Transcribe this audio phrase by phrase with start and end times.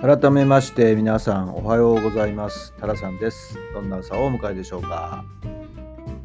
[0.00, 2.74] 改めまして皆さんおはようございます。
[2.78, 3.58] タラさんです。
[3.72, 5.24] どんな朝をお迎えでしょうか。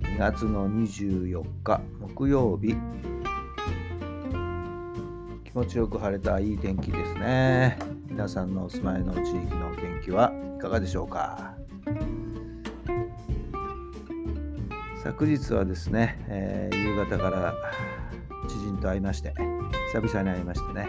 [0.02, 2.76] 2月の24日木曜日。
[5.46, 7.80] 気持ちよく晴れたいい天気ですね。
[8.10, 11.56] 皆さんのお住まいの地域の天気はいかがでしょうか。
[15.02, 17.54] 昨日はですね、えー、夕方から
[18.50, 19.34] 知人と会いまして
[19.94, 20.88] 久々に会いましてね、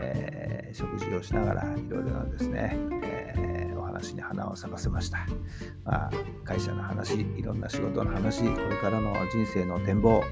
[0.00, 0.31] え
[0.74, 5.26] 食事をしながらいろいろなですね、えー、お話に花を咲かせました、
[5.84, 6.10] まあ、
[6.44, 10.26] 会社の話いろんな仕事の話これからの人生の展望、ね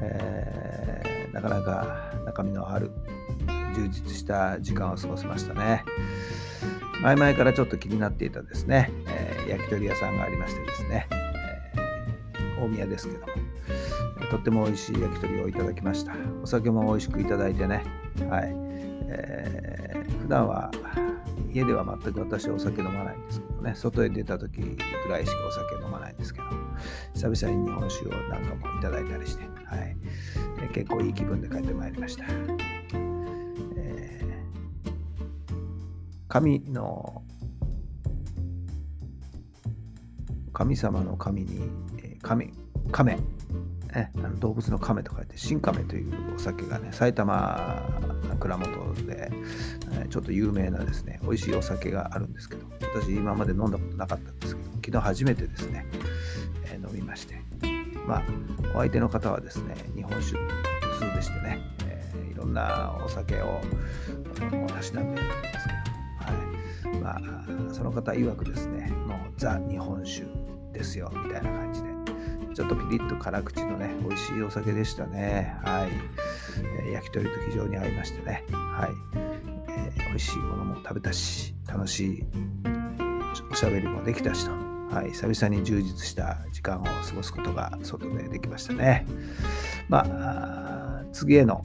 [0.00, 2.90] えー、なかなか中身のある
[3.74, 5.84] 充実した時間を過ごせましたね。
[7.02, 13.32] 前々からちょっと気になっていたですね、え、焼き鳥屋さんがありましてですね、え、大宮ですけども。
[14.30, 16.12] とっても美味しい焼き鳥をいただきました。
[16.42, 18.01] お酒も美味しくいただいてね。
[18.28, 18.54] はい。
[19.14, 20.70] えー、普段は
[21.52, 24.76] 家では全く私はお酒飲まないんですけどね、外へ出た時ぐ
[25.10, 26.46] らいしかお酒飲まないんですけど、
[27.14, 29.96] 久々に日本酒をなんかもいただいたりして、はい、
[30.62, 32.24] え、結構いい気分で帰ってまいりました。
[33.76, 34.92] えー、
[36.28, 37.22] 神の
[40.52, 41.68] 神様の神に、
[41.98, 42.52] えー、神、
[42.90, 43.18] 亀、
[43.92, 47.82] ね、あの動物の亀と書いて新亀というお酒がね埼玉
[48.40, 49.30] 蔵元で、
[49.92, 55.86] えちょっと有名なですね美味しいお酒があるんですけど私今まで飲んだことなかったんですけど昨日初めてですね、
[56.64, 57.40] えー、飲みまして。
[58.06, 58.22] まあ
[58.74, 60.36] お相手の方はですね日本酒
[60.98, 63.60] 通でしてね、えー、いろんなお酒を
[64.68, 67.00] たしなんでいるんですけど、はい。
[67.00, 67.16] ま
[67.70, 70.26] あ、その方曰くですねもうザ日本酒
[70.72, 72.01] ですよみたいな感じで。
[72.54, 75.56] ちょっとピリッと辛口のね、美味しいお酒でしたね。
[75.64, 75.90] はい。
[76.80, 78.44] えー、焼き鳥と非常に合いましてね。
[78.50, 78.90] はい。
[79.68, 82.24] えー、美味しいものも食べたし、楽しい
[83.50, 84.52] おしゃべりもできたしと。
[84.94, 89.06] はい、久々に充実した時間を過ごすことが外でできましたね。
[89.88, 91.64] まあ、次への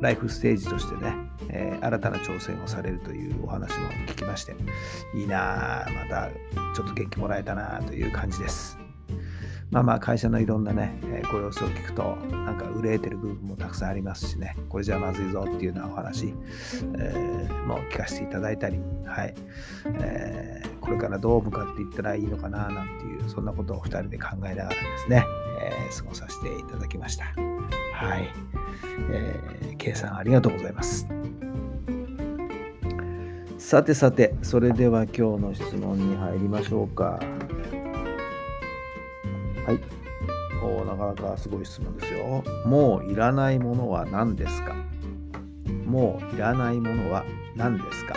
[0.00, 1.14] ライフステージとしてね、
[1.48, 4.56] えー、新たな挑戦をされるというお話も聞きまして、
[5.14, 6.30] いいなまた
[6.74, 8.81] ちょっと元気もらえたなという感じです。
[9.72, 16.34] まあまあ会社のいろんなね、えご様子を聞くと、なんか憂えてる部分もたくさんありますしね、これじゃまずいぞっていうようなお話、
[16.98, 19.34] えー、も聞かせていただいたり、はい、
[20.02, 25.24] えー、これからどう向かっていったらいいのかななんていう、そんなことを2人で考えながらですね、
[25.62, 27.24] えー、過ごさせていただきました。
[27.24, 28.28] はい。
[29.10, 31.08] えー、K さんありがとうございます。
[33.56, 37.18] さてさて、それでは今日の質問に入りましょうか。
[39.66, 39.80] はい。
[40.64, 42.44] おなかなかすごい質問ですよ。
[42.66, 44.74] もういらないものは何ですか？
[45.84, 47.24] もういらないものは
[47.56, 48.14] 何ですか？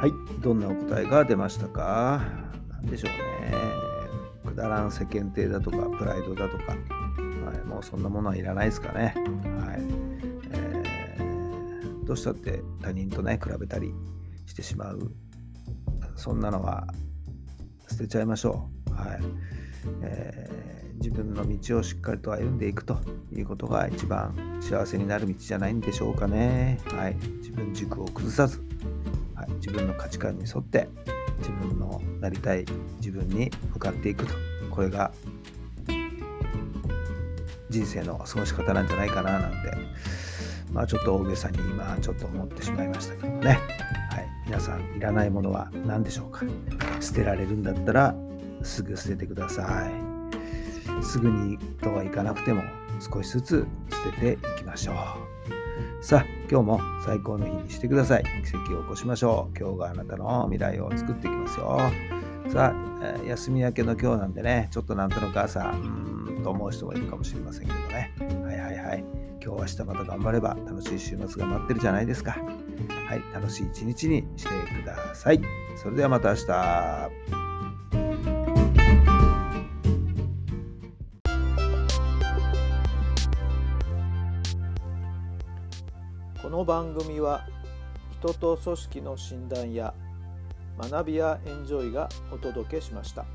[0.00, 2.22] はい、どんなお答えが出ましたか？
[2.70, 3.79] 何でしょうね。
[4.60, 9.14] だらん世間体だとかプライドだとか、はい、もうそんなものはいらないですかね。
[9.64, 9.80] はい
[10.52, 13.94] えー、どうしたって他人とね比べたり
[14.44, 15.12] してしまう
[16.14, 16.86] そんなのは
[17.88, 18.92] 捨てちゃいましょう。
[18.92, 19.20] はい
[20.02, 23.00] えー、自分の道をしっかりと歩んでいくと
[23.32, 26.78] いうことが一番幸せになる道じゃないんでしょうかね。
[26.88, 28.62] はい、自分軸を崩さず、
[29.34, 30.86] はい、自分の価値観に沿って
[31.38, 32.66] 自分のなりたい
[32.98, 35.10] 自分に向かっていくとこれが
[37.68, 39.56] 人生の過ごし方なんじゃないかななんて
[40.72, 43.58] まあちょっと大げさに今ちょっと思ってしまいましたけどね
[44.10, 46.44] はい皆さんいらないものは何でしょうか？
[47.00, 48.14] 捨てられるんだったら
[48.62, 52.62] すぐ捨ててくださいすぐにとはいかなくても
[53.00, 54.94] 少しずつ捨てていきましょう
[56.04, 58.24] さあ今日も最高の日にしてください。
[58.24, 59.58] 奇跡を起こしましょう。
[59.58, 61.78] 今日があなたの未来を作っていきますよ。
[62.48, 68.12] さあ、休み明けの今日なんでね、ちょっとなんとなく朝、うーんと思う人もいるかもしれませんけどね。
[68.18, 69.04] はいはいはい。
[69.42, 72.32] 今日明日また頑張れば楽しい週末が待ってるじゃないですか。
[73.06, 74.48] はい、楽しい一日にして
[74.82, 75.40] ください。
[75.76, 77.10] それではまた明日。
[86.42, 87.46] この番組は
[88.18, 89.94] 人と組織の診断や
[90.88, 93.26] 学びやエンジョイがお届けしました。